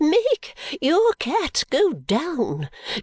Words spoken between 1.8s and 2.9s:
down.